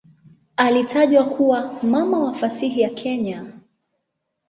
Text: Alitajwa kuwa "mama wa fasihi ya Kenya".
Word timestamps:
Alitajwa 0.55 1.23
kuwa 1.23 1.79
"mama 1.83 2.19
wa 2.23 2.33
fasihi 2.33 2.81
ya 2.81 2.89
Kenya". 2.89 3.45